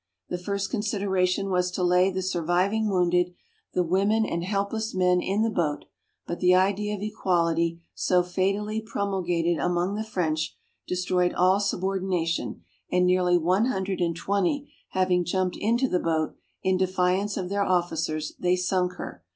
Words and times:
The 0.29 0.39
first 0.39 0.71
consideration 0.71 1.51
was 1.51 1.69
to 1.69 1.83
lay 1.83 2.09
the 2.09 2.23
surviving 2.23 2.89
wounded, 2.89 3.35
the 3.75 3.83
women 3.83 4.25
and 4.25 4.43
helpless 4.43 4.95
men 4.95 5.21
in 5.21 5.43
the 5.43 5.49
boat, 5.51 5.85
but 6.25 6.39
the 6.39 6.55
idea 6.55 6.95
of 6.95 7.03
equality, 7.03 7.83
so 7.93 8.23
fatally 8.23 8.81
promulgated 8.81 9.59
among 9.59 9.93
the 9.93 10.03
French, 10.03 10.57
destroyed 10.87 11.33
all 11.35 11.59
subordination, 11.59 12.63
and 12.91 13.05
nearly 13.05 13.37
one 13.37 13.65
hundred 13.65 14.01
and 14.01 14.15
twenty 14.15 14.73
having 14.89 15.23
jumped 15.23 15.55
into 15.57 15.87
the 15.87 15.99
boat, 15.99 16.33
in 16.63 16.77
defiance 16.77 17.37
of 17.37 17.49
their 17.49 17.63
officers, 17.63 18.33
they 18.39 18.55
sunk 18.55 18.93
her. 18.93 19.23